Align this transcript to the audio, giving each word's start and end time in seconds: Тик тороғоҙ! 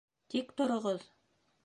Тик 0.33 0.49
тороғоҙ! 0.61 1.05